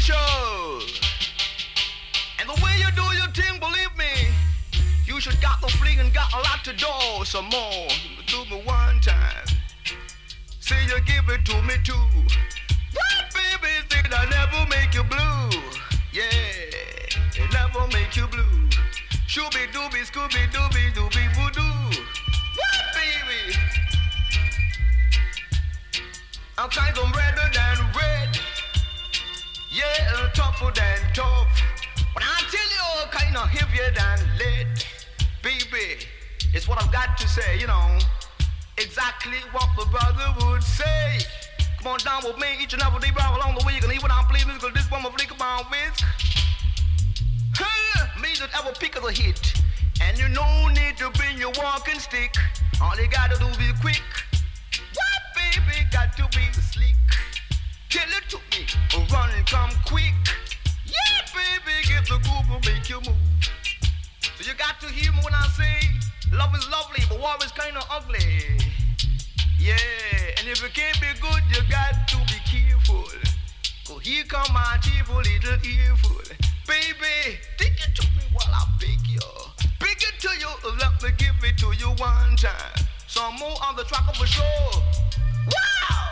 [0.00, 0.80] show.
[2.38, 4.32] And the way you do your thing, believe me,
[5.04, 7.24] you should got the fling and got a lot to do.
[7.24, 7.88] Some more,
[8.26, 9.46] do me one time.
[10.60, 11.92] Say you give it to me too.
[12.94, 15.60] What baby did I never make you blue?
[16.12, 16.24] Yeah,
[17.36, 18.68] it never make you blue.
[19.28, 22.00] Shooby dooby, scooby dooby, dooby voodoo.
[22.58, 23.56] What baby?
[26.56, 28.49] I'm kind of redder than red.
[29.72, 31.46] Yeah, tougher than tough.
[32.12, 34.84] But I tell you, kind of heavier than lead.
[35.42, 36.06] Baby,
[36.52, 37.98] it's what I've got to say, you know.
[38.78, 41.20] Exactly what the brother would say.
[41.78, 43.22] Come on down with me each and every day, bro.
[43.36, 44.72] Along the way, you can hear what I'm playing musical.
[44.72, 46.04] This one, my flick about whisk.
[47.54, 49.54] Huh, me that ever pick of the hit.
[50.02, 52.34] And you no need to bring your walking stick.
[52.82, 54.02] All you gotta do be quick.
[54.98, 56.99] What, baby, got to be slick.
[57.90, 58.66] Tell it to me,
[59.12, 60.14] run, come quick.
[60.86, 63.18] Yeah, baby, get the groove will make you move.
[64.38, 65.90] So you got to hear me when I say,
[66.32, 68.60] love is lovely, but war is kinda ugly.
[69.58, 69.74] Yeah,
[70.38, 73.10] and if it can't be good, you got to be careful.
[73.86, 76.22] Cause here come my evil little earful.
[76.68, 79.18] Baby, take it to me while I beg you.
[79.80, 82.86] Beg it to you, let me give it to you one time.
[83.08, 84.80] Some more on the track of a show.
[85.50, 86.09] Wow!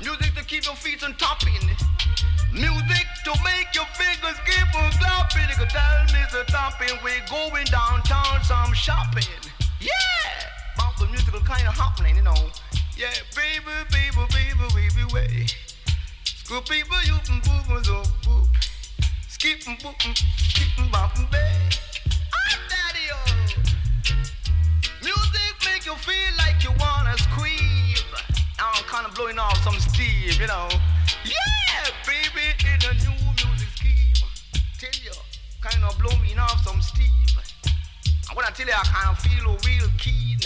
[0.00, 1.52] Music to keep your feet on topping.
[2.52, 5.48] Music to make your fingers keep on clapping.
[5.48, 6.96] You can tell me the topping.
[7.02, 9.24] We're going downtown, some shopping.
[9.80, 9.90] Yeah!
[10.74, 12.36] About the musical kind of happening, you know.
[12.96, 15.46] Yeah, baby, baby, baby, baby, way.
[16.24, 18.48] Scoop people, you can boop, boop, boop.
[19.28, 20.00] Skip and boop,
[20.36, 21.52] skip and bop and bay.
[22.32, 23.24] I'm daddy, oh.
[25.02, 27.55] Music make you feel like you wanna scream.
[28.58, 30.68] I'm kinda blowing off some steam, you know.
[31.24, 34.28] Yeah, baby, in a new music scheme.
[34.78, 35.12] Tell you,
[35.62, 37.26] kinda blowing off some steam.
[38.30, 40.40] I wanna tell you, I kinda feel real keen.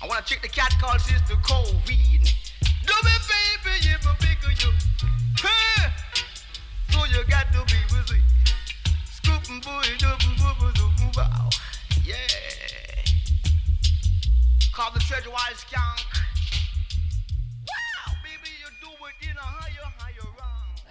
[0.00, 2.24] I wanna check the cat called Sister Colleen.
[2.86, 4.72] Do me, baby, yeah, my bigger you.
[5.36, 5.92] Hey!
[6.90, 8.22] So you got to be busy.
[9.04, 11.50] Scooping, boy, jumping, boo, boo, wow.
[12.04, 12.16] Yeah.
[14.72, 16.06] Call the treasure wise skunk.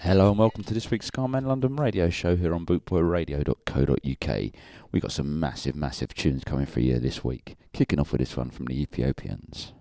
[0.02, 4.52] Hello and welcome to this week's Scarman London radio show here on bootboyradio.co.uk.
[4.91, 7.58] We've got some massive, massive tunes coming for you this week.
[7.74, 9.74] Kicking off with this one from the Ethiopians.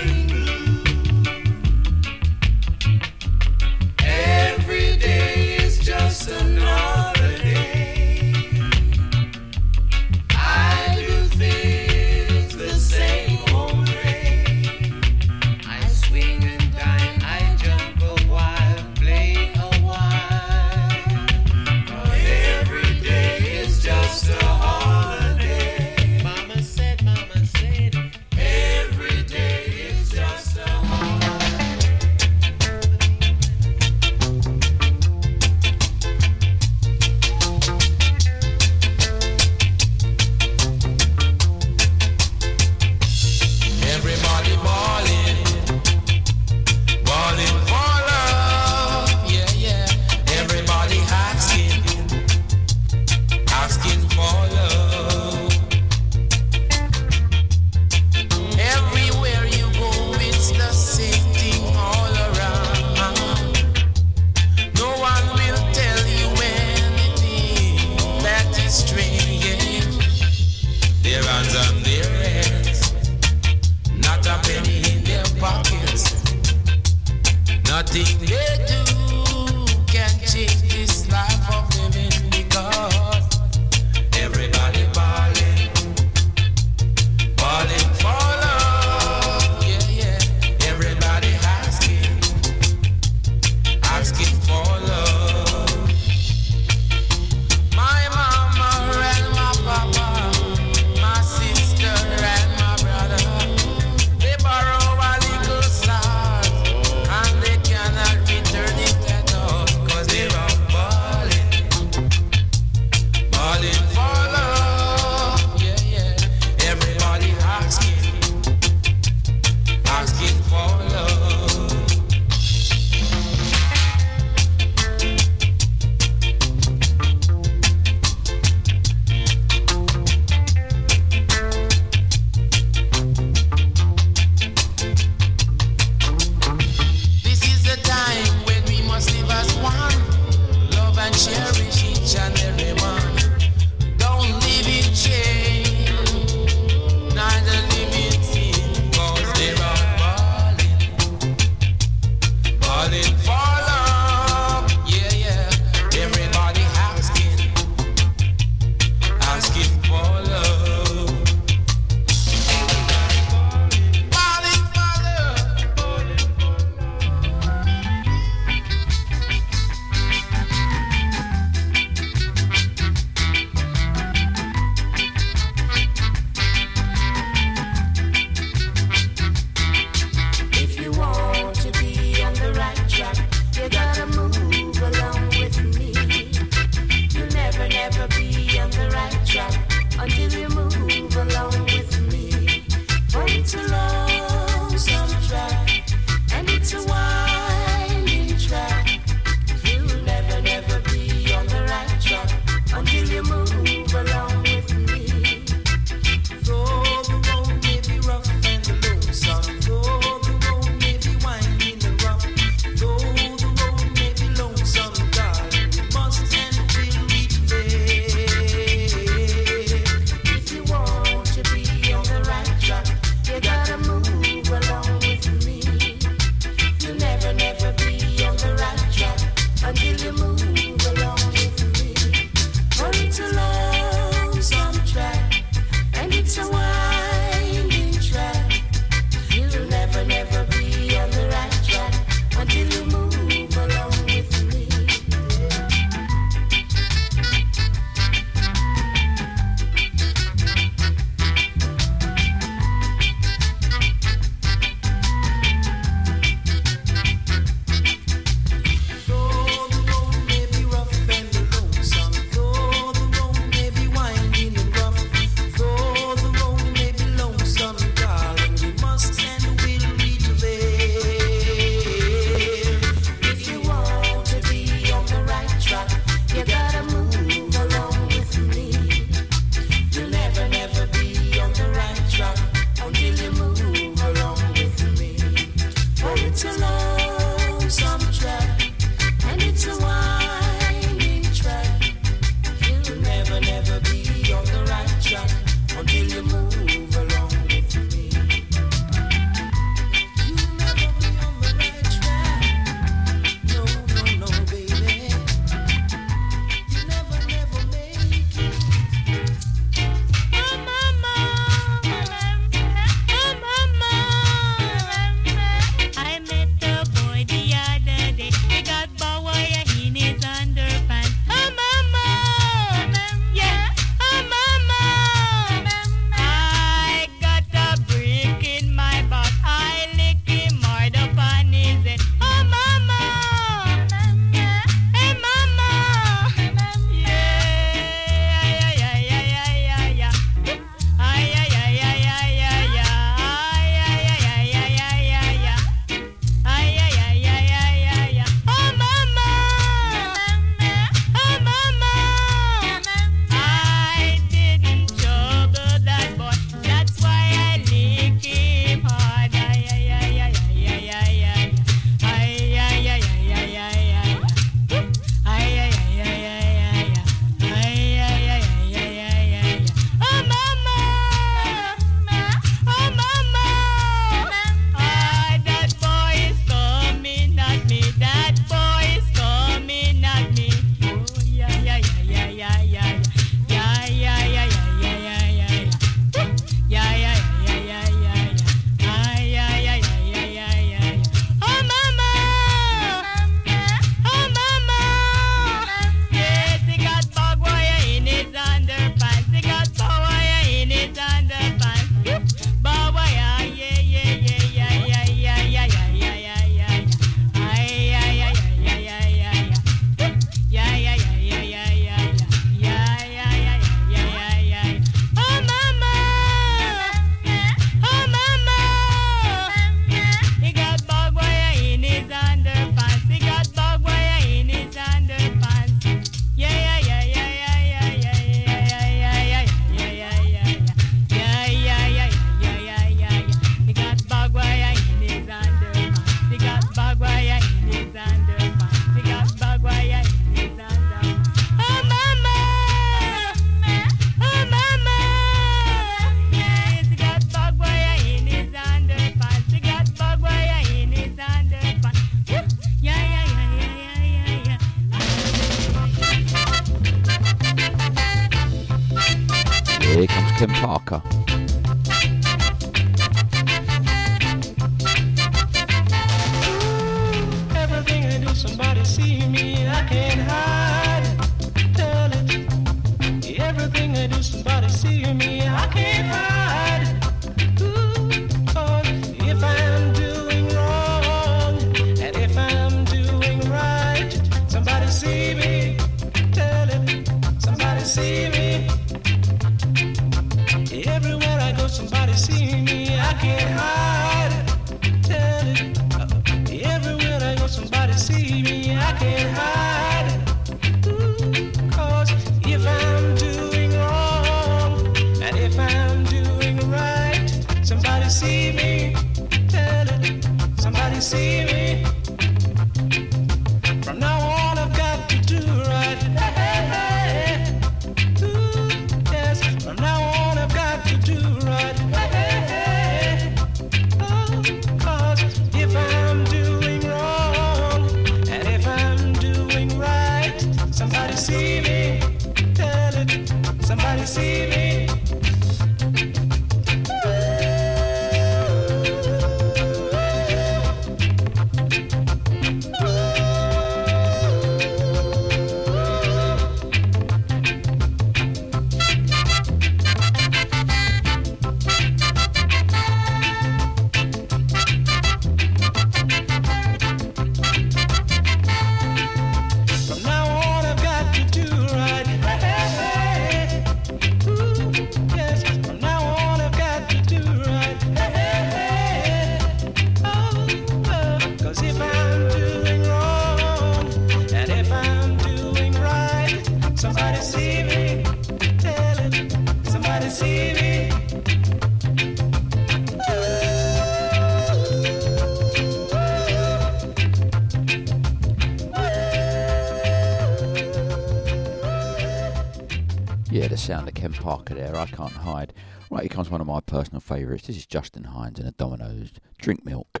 [593.34, 595.52] Yeah, the sound of Ken Parker there, I can't hide.
[595.90, 597.48] Right, here comes one of my personal favourites.
[597.48, 599.10] This is Justin Hinds and the Dominoes.
[599.38, 600.00] Drink milk.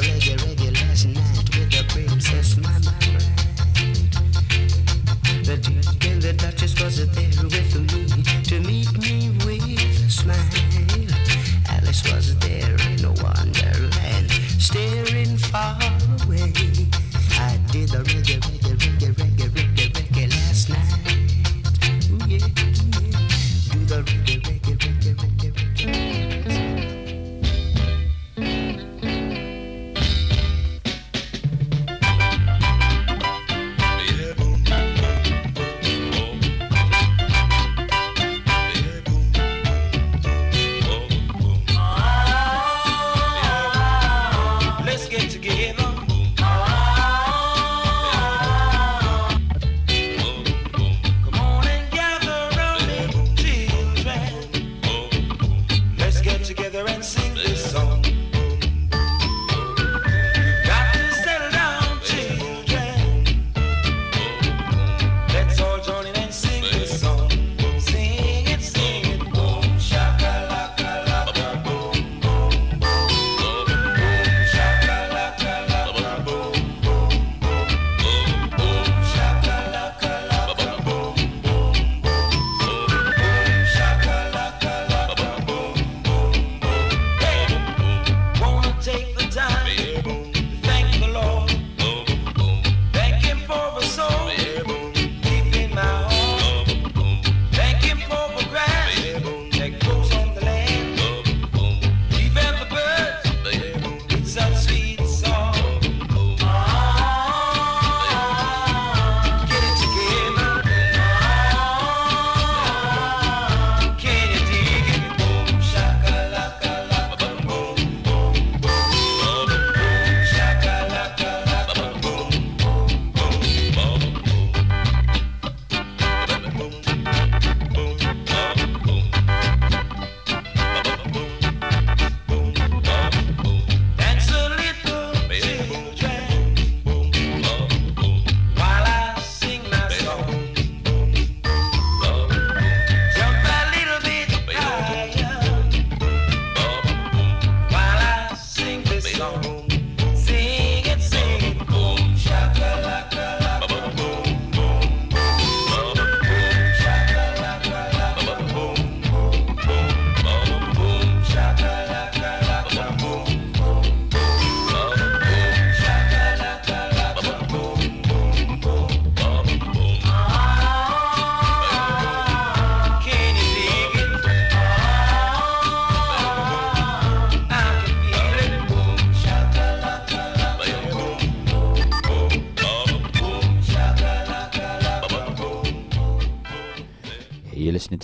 [0.00, 0.55] reggae, reggae.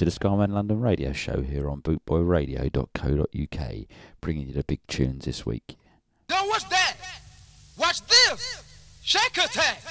[0.04, 3.74] to the Skyman London radio show here on bootboyradio.co.uk,
[4.20, 5.76] bringing you the big tunes this week.
[6.28, 6.96] Now, watch that?
[7.78, 8.64] watch this?
[9.04, 9.81] Shack attack!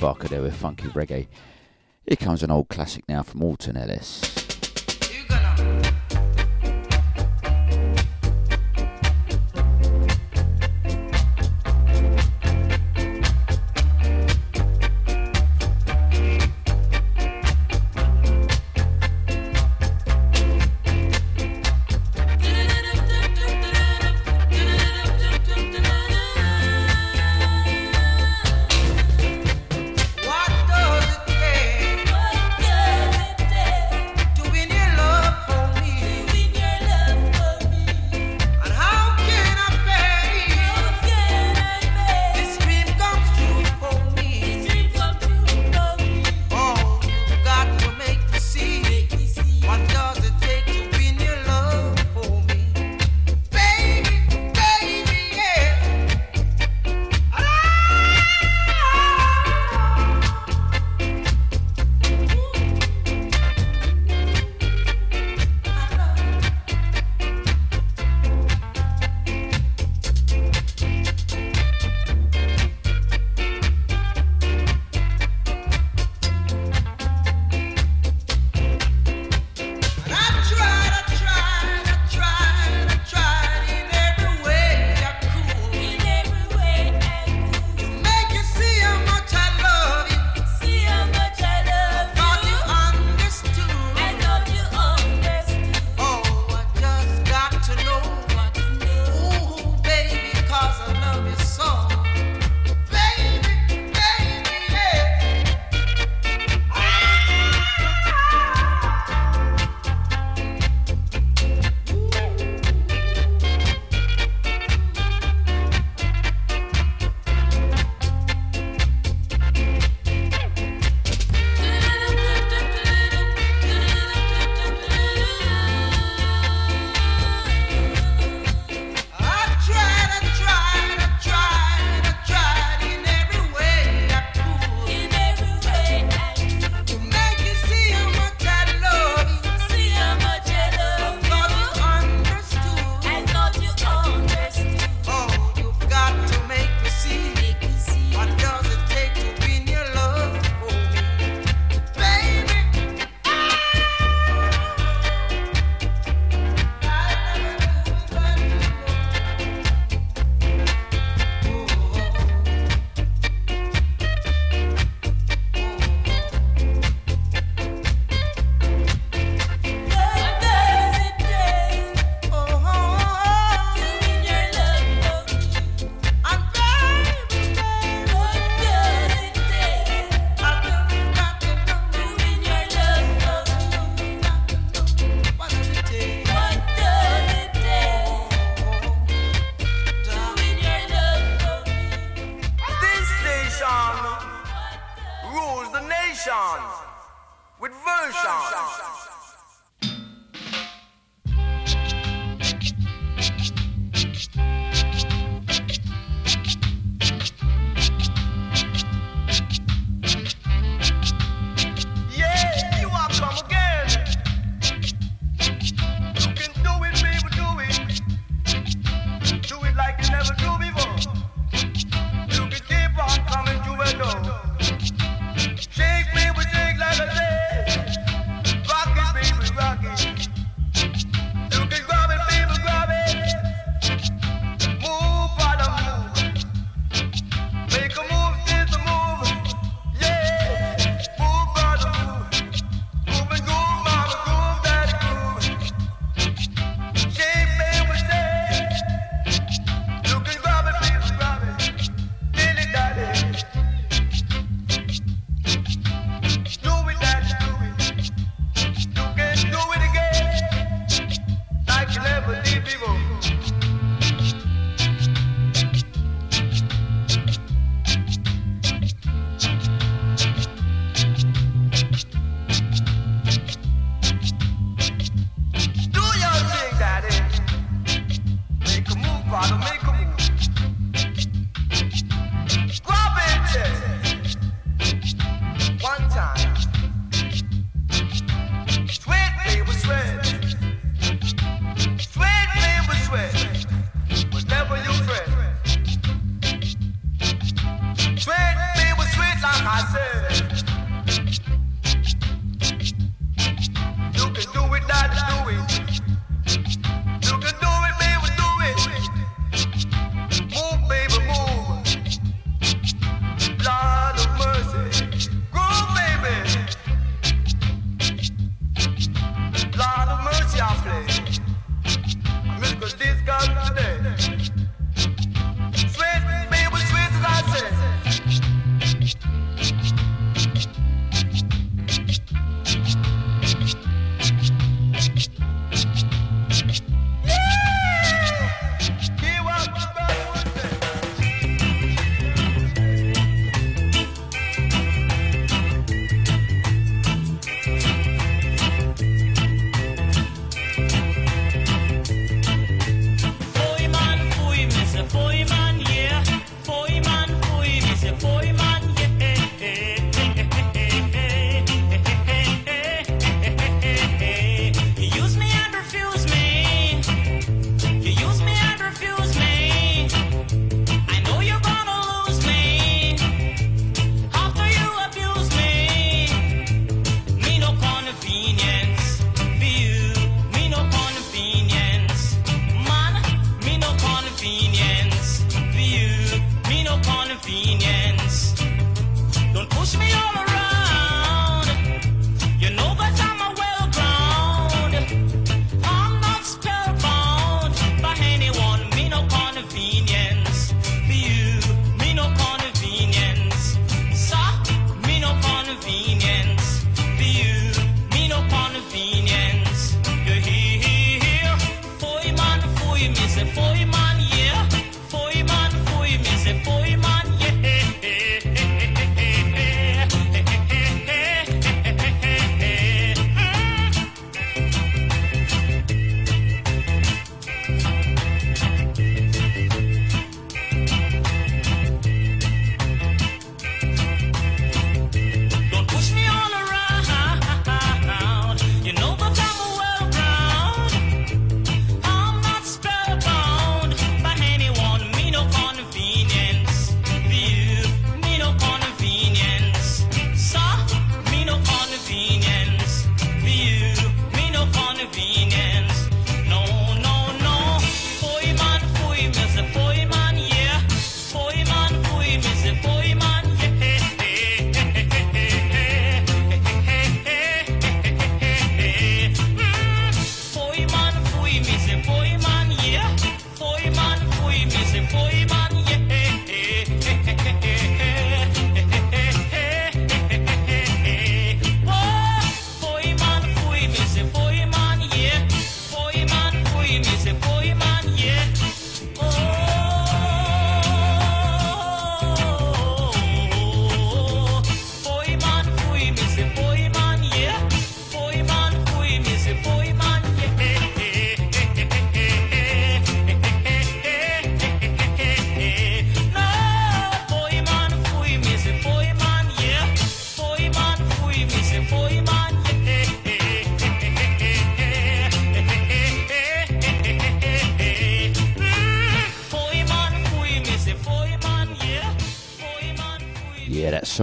[0.00, 1.28] Barker there with funky reggae.
[2.06, 4.29] Here comes an old classic now from Alton Ellis.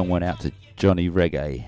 [0.07, 1.67] Went out to Johnny Reggae.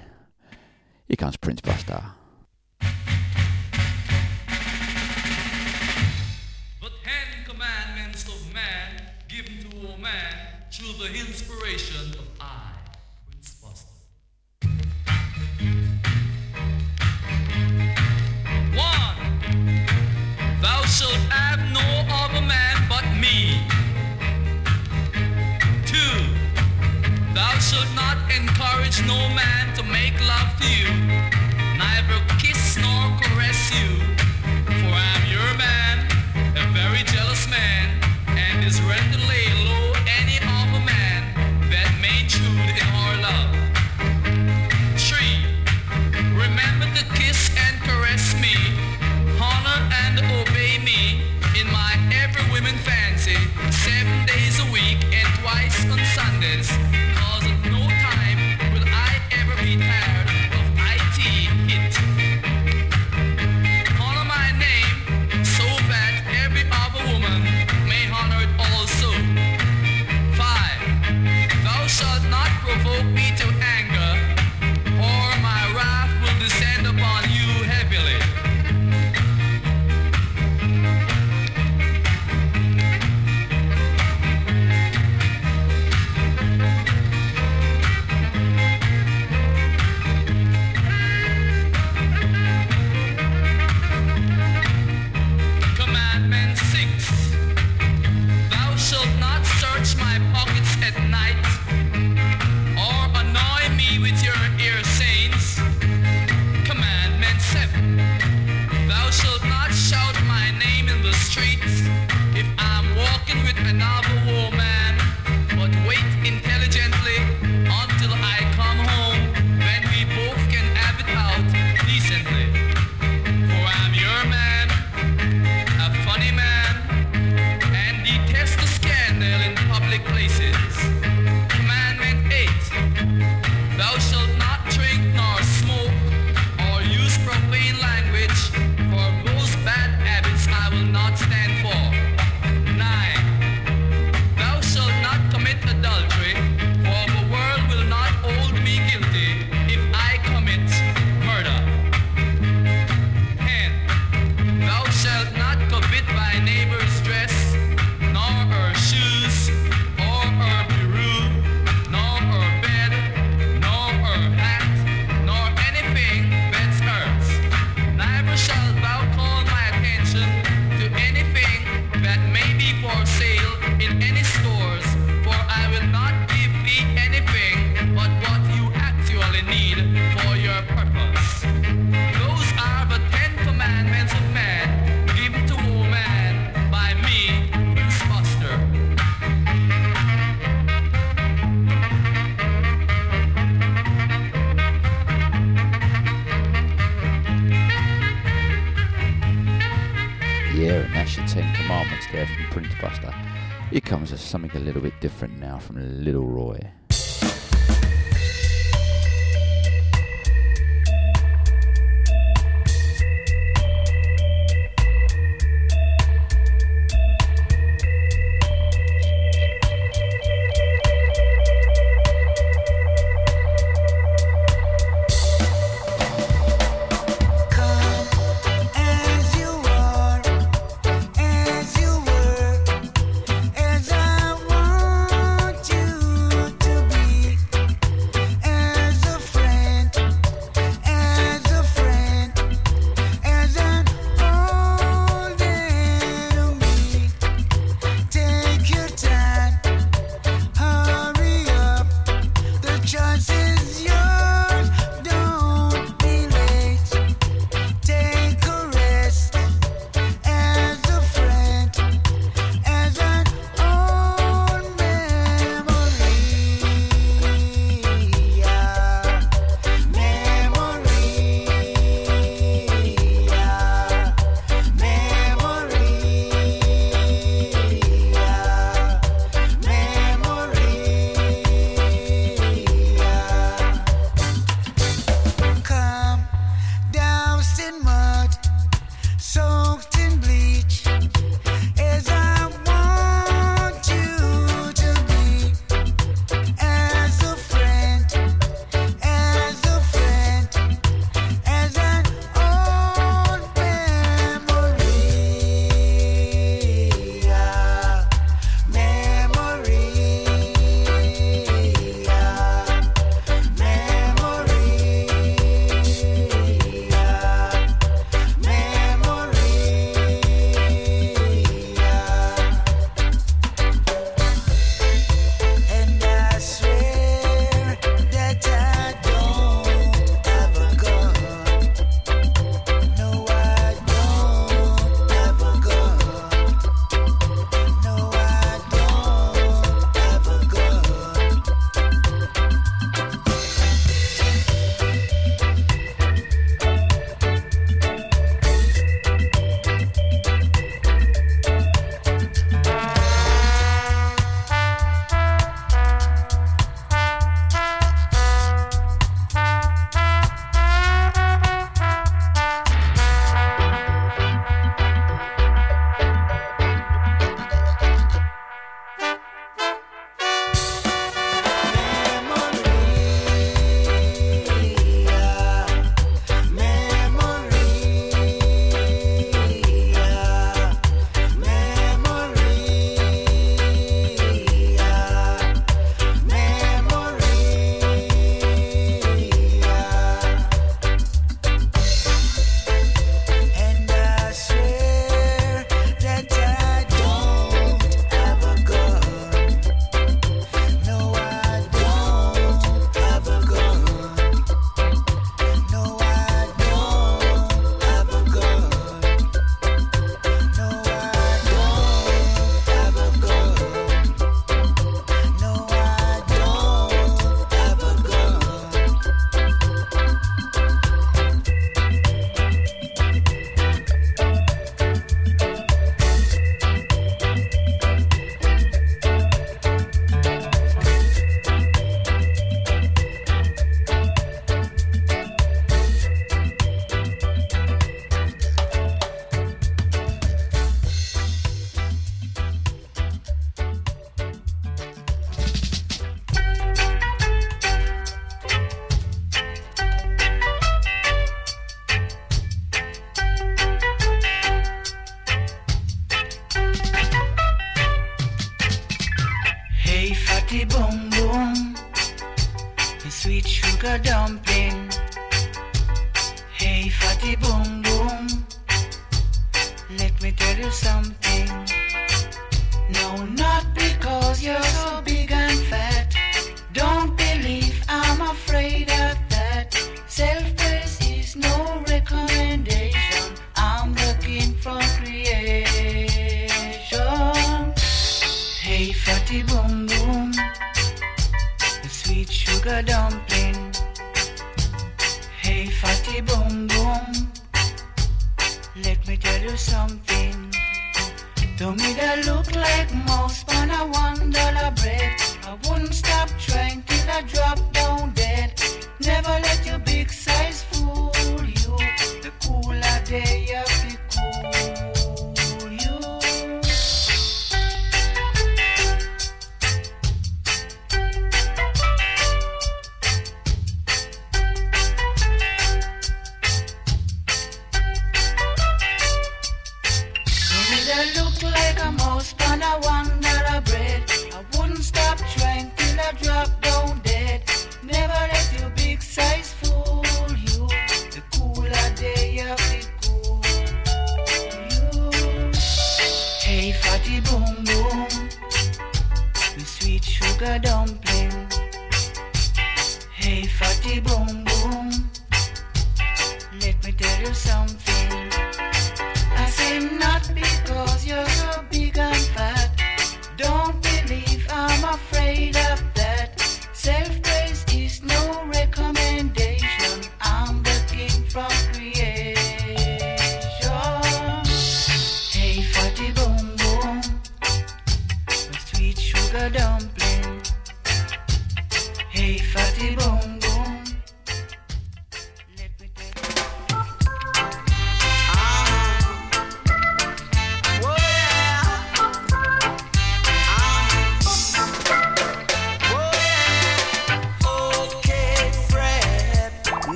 [30.59, 31.08] To you,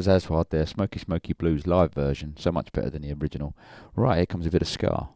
[0.00, 2.34] was Aswad there, Smoky Smoky Blues live version.
[2.38, 3.54] So much better than the original.
[3.94, 5.10] Right, here comes a bit of ska.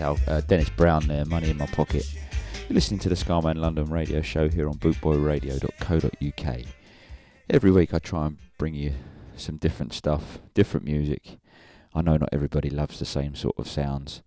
[0.00, 2.10] uh, Dennis Brown there, Money in My Pocket.
[2.68, 6.66] You're listening to the Scarman London radio show here on bootboyradio.co.uk.
[7.50, 8.94] Every week I try and bring you
[9.36, 11.38] some different stuff, different music.
[11.94, 14.22] I know not everybody loves the same sort of sounds.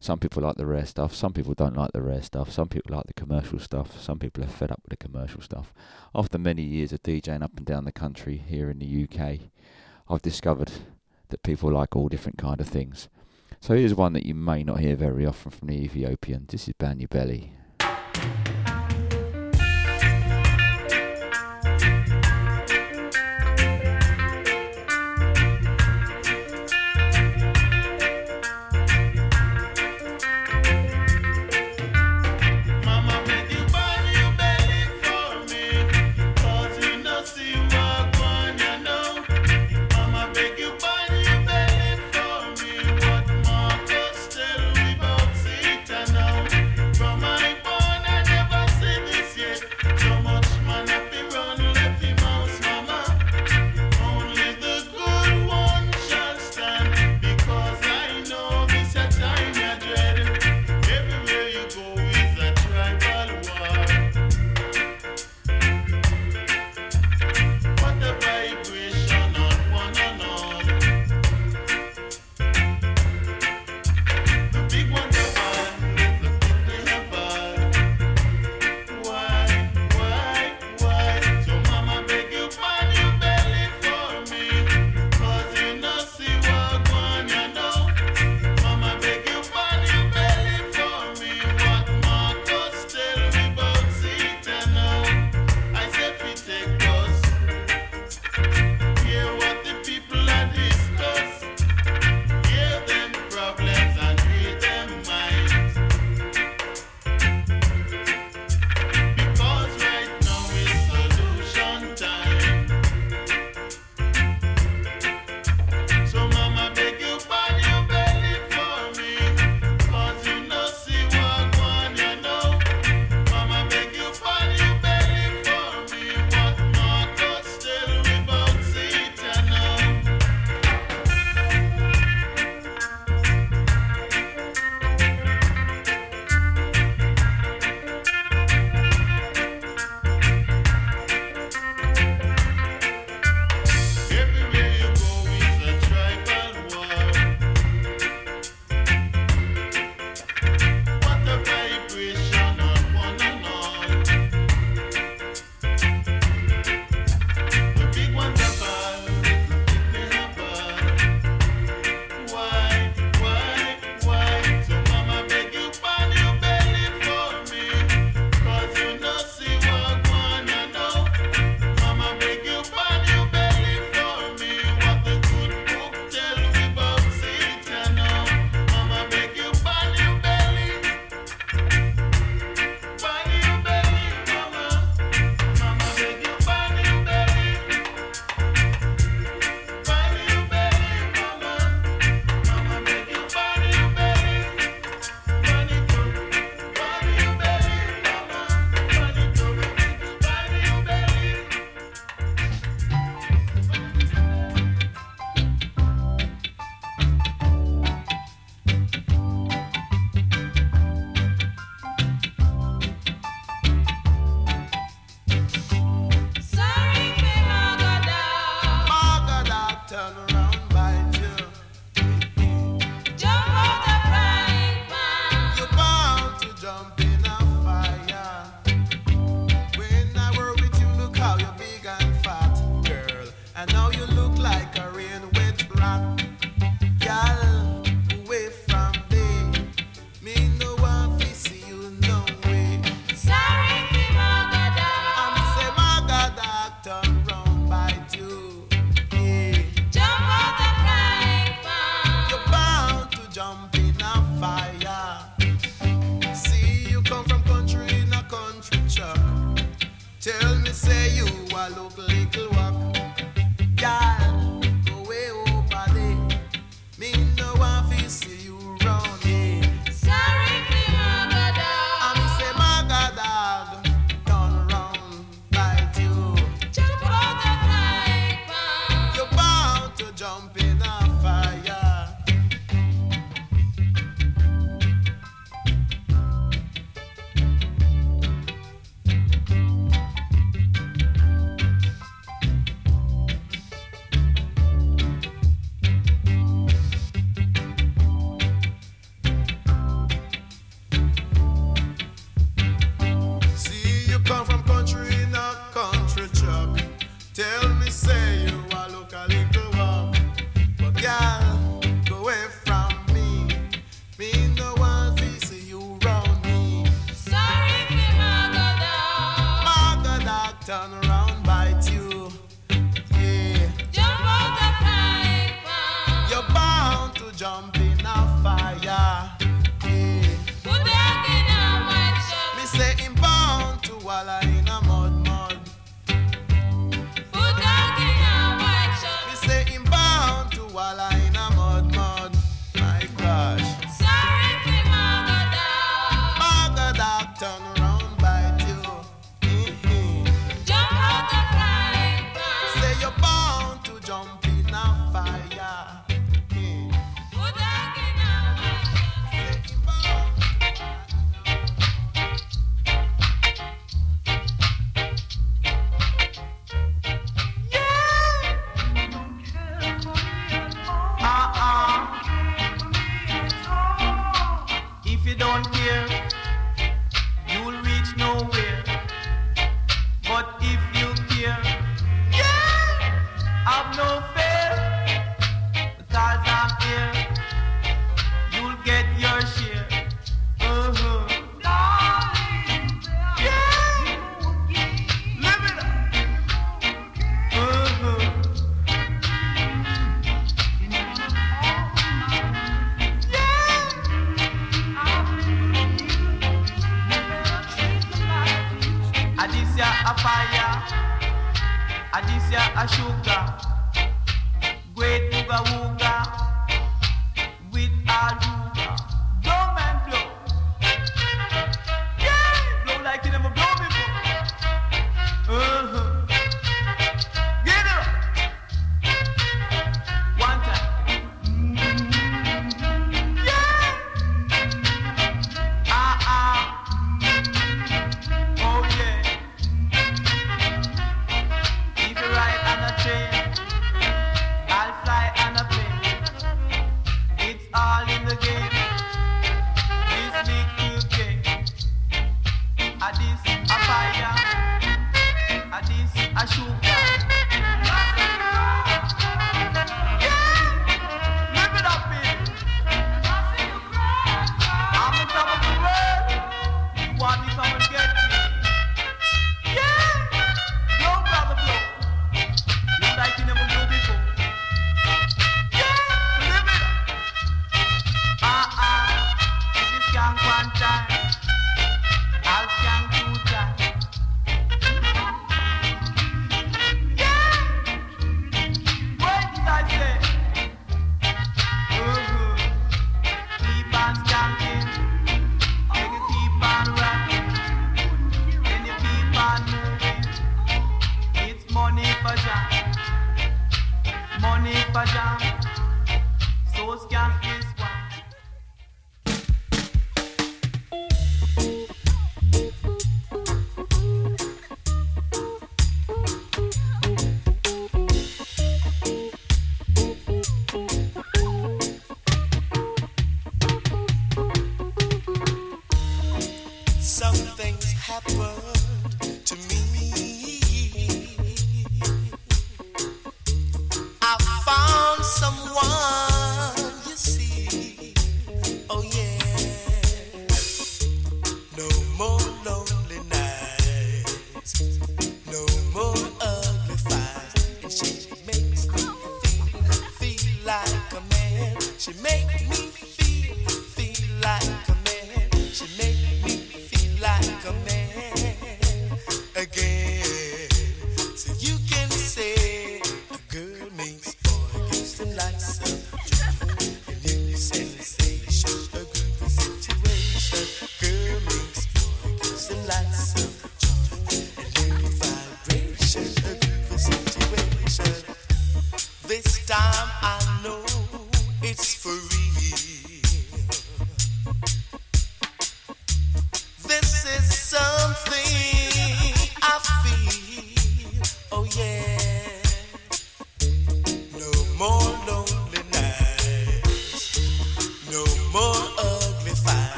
[0.00, 2.94] Some people like the rare stuff, some people don't like the rare stuff, some people
[2.94, 5.72] like the commercial stuff, some people are fed up with the commercial stuff.
[6.14, 9.48] After many years of DJing up and down the country here in the UK,
[10.10, 10.72] I've discovered
[11.30, 13.08] that people like all different kind of things.
[13.60, 16.46] So here's one that you may not hear very often from the Ethiopian.
[16.48, 17.08] This is Banyabelly.
[17.08, 18.45] Belly.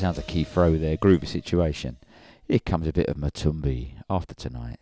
[0.00, 1.98] sounds a key throw there, groovy situation.
[2.48, 4.78] Here comes a bit of Matumbi after tonight.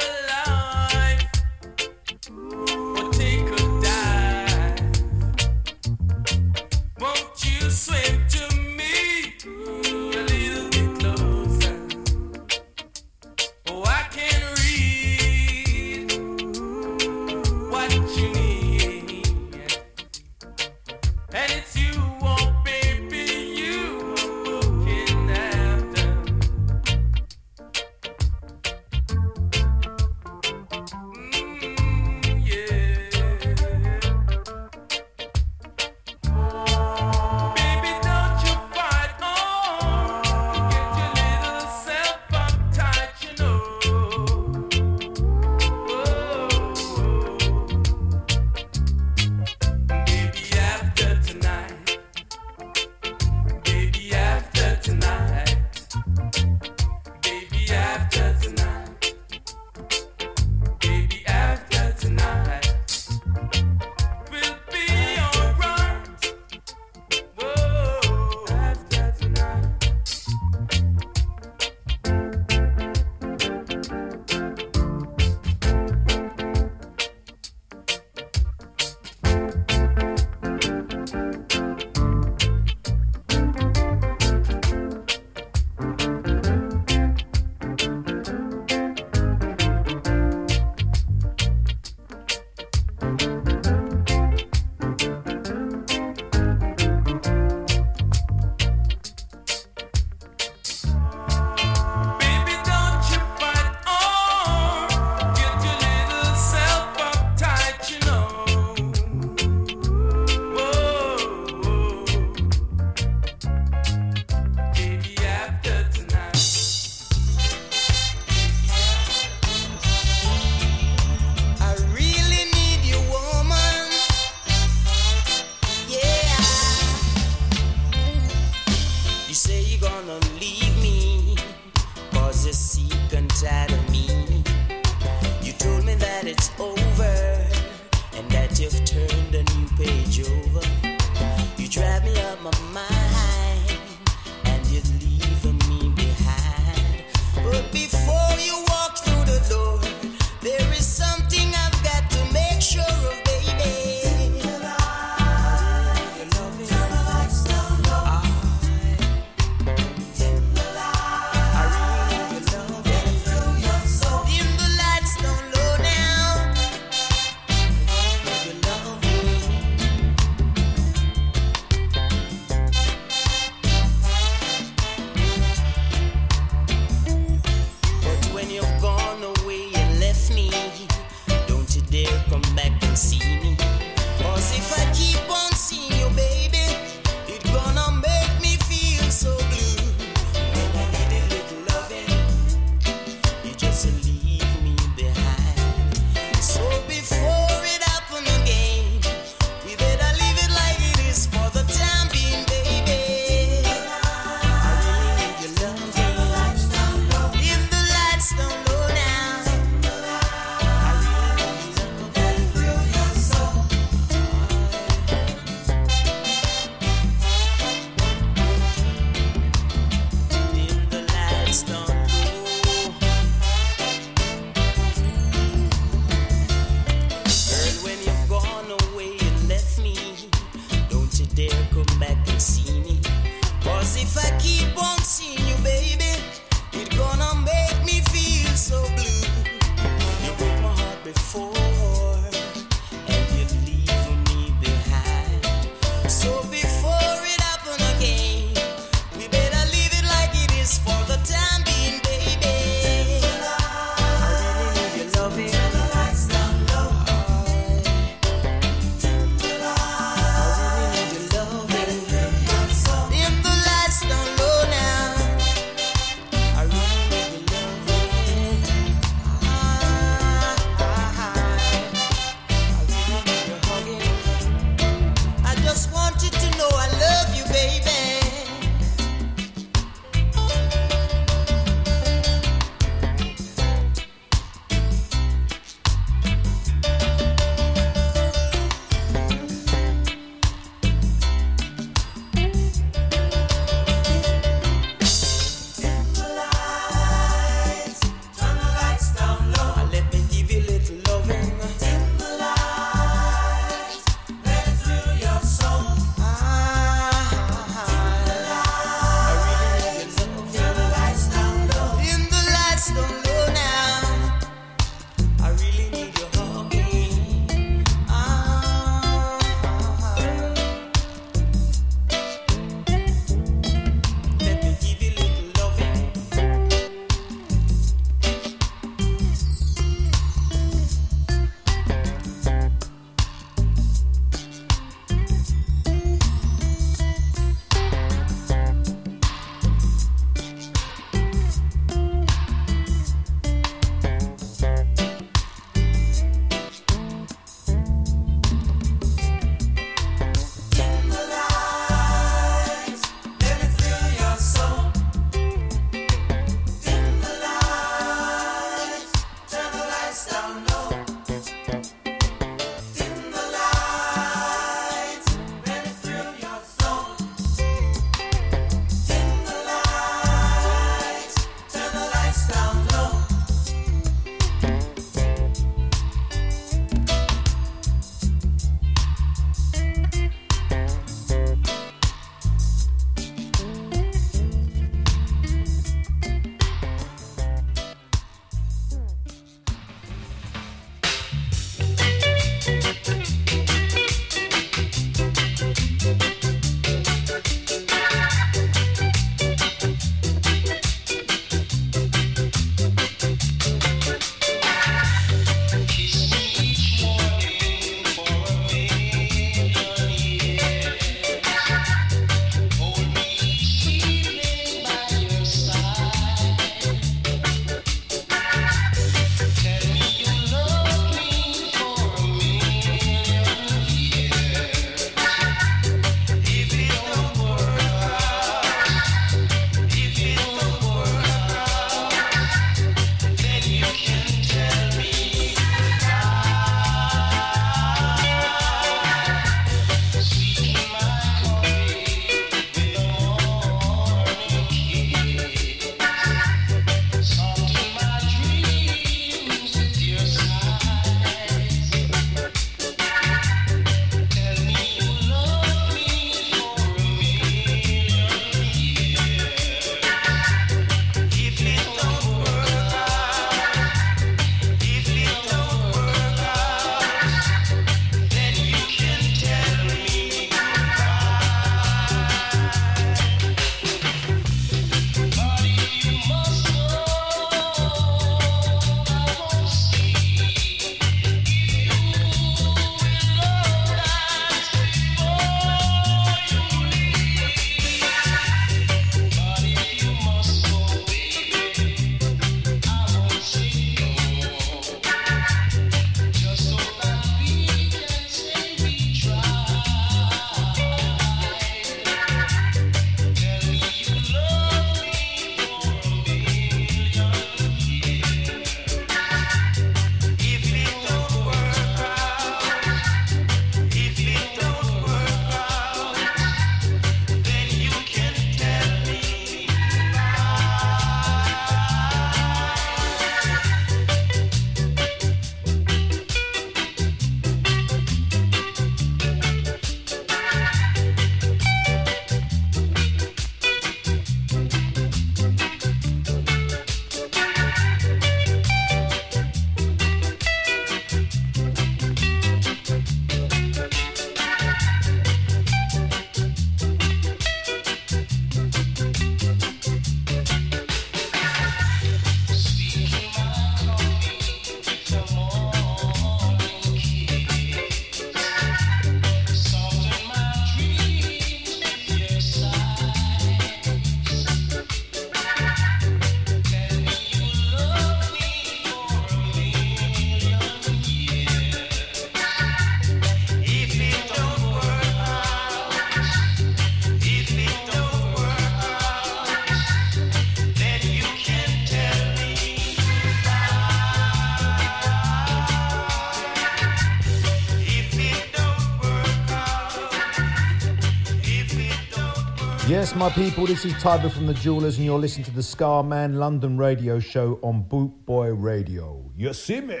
[593.16, 596.34] My people, this is Tiber from The Jewelers, and you're listening to the Scar Man
[596.34, 599.30] London radio show on Boot Boy Radio.
[599.36, 600.00] You see me?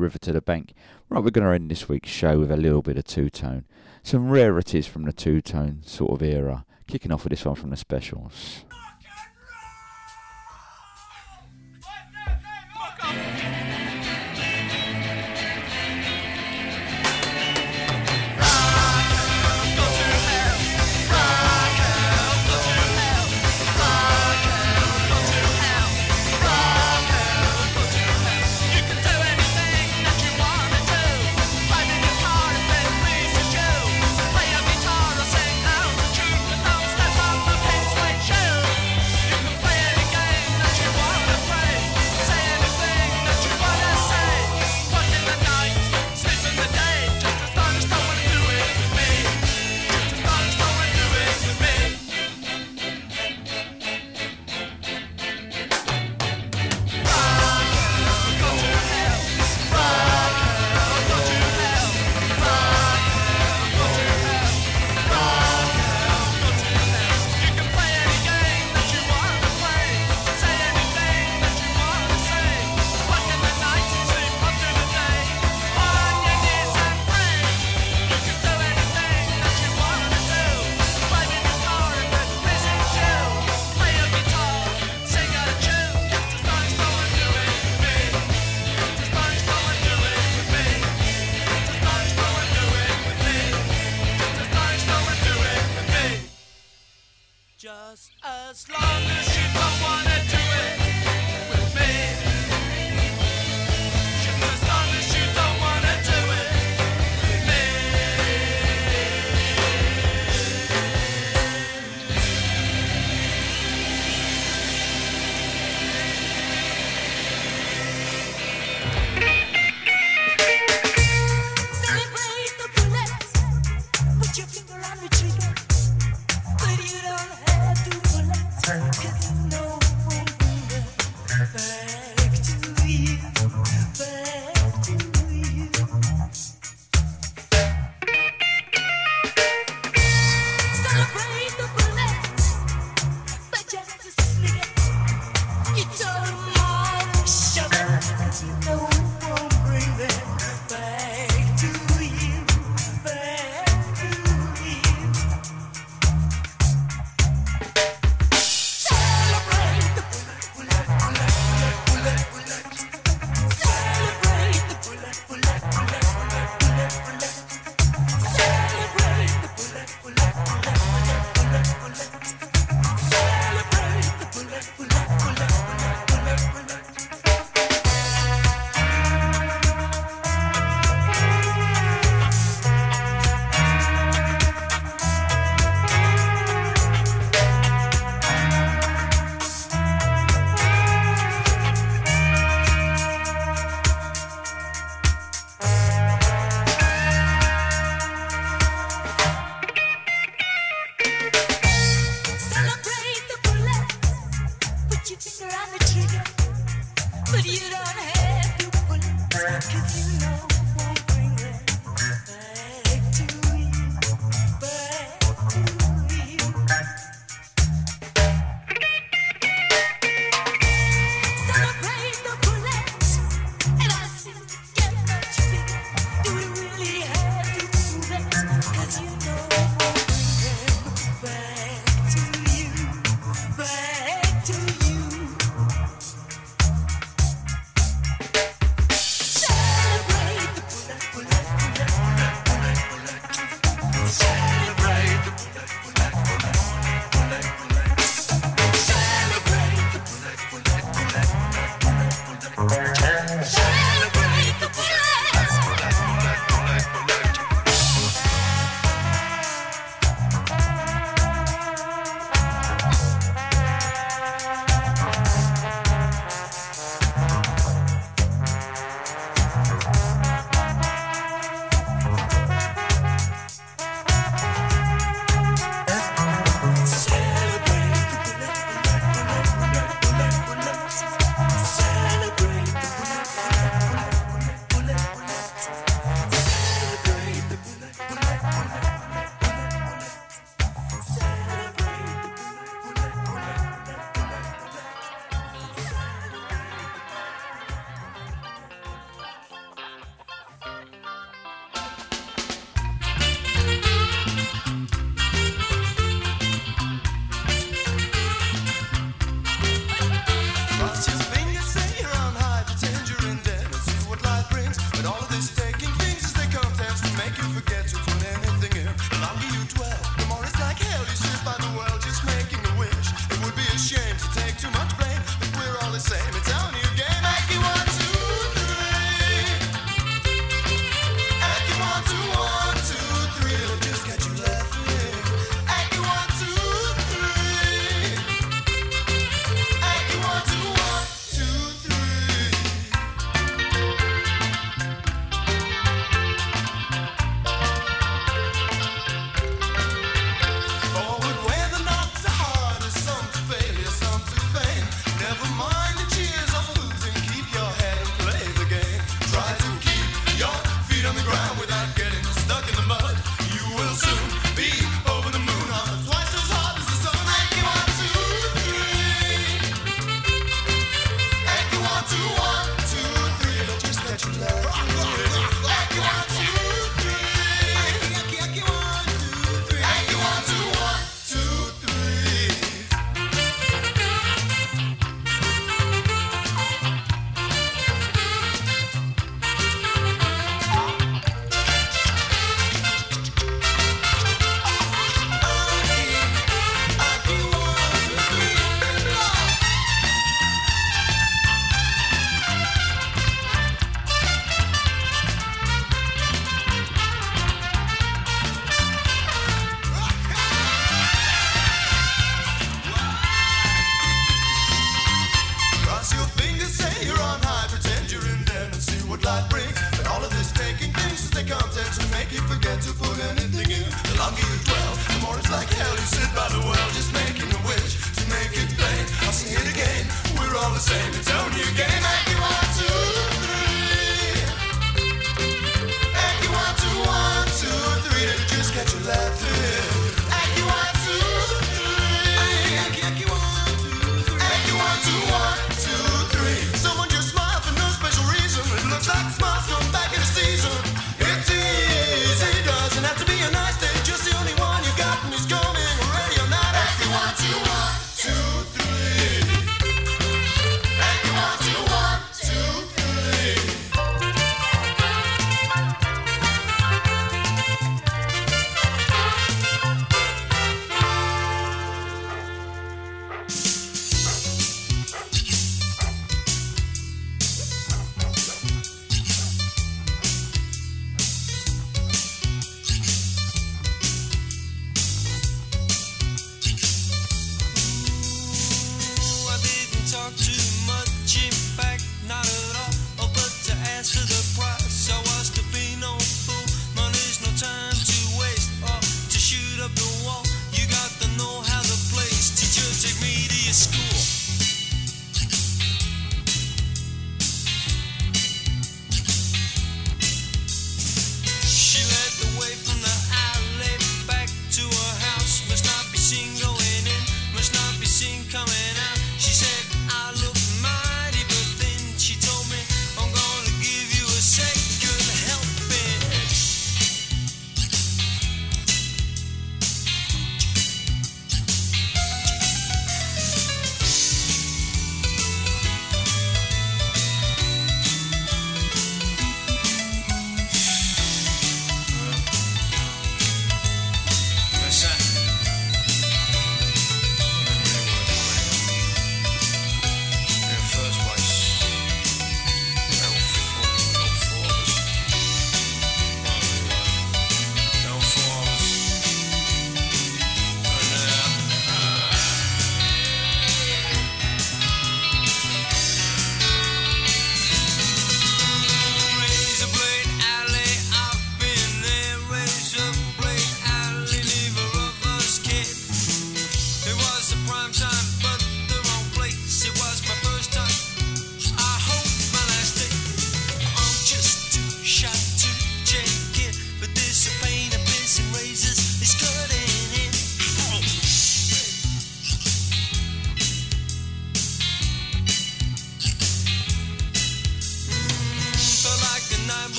[0.00, 0.72] river to the bank.
[1.08, 3.64] Right, we're going to end this week's show with a little bit of two tone.
[4.02, 6.64] Some rarities from the two tone sort of era.
[6.86, 8.64] Kicking off with this one from the specials.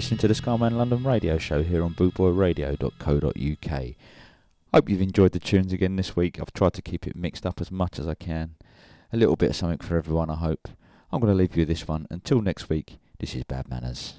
[0.00, 3.84] listening to the Scarman London radio show here on bootboyradio.co.uk.
[4.72, 6.40] Hope you've enjoyed the tunes again this week.
[6.40, 8.54] I've tried to keep it mixed up as much as I can.
[9.12, 10.68] A little bit of something for everyone, I hope.
[11.12, 12.06] I'm going to leave you with this one.
[12.08, 14.14] Until next week, this is Bad Manners.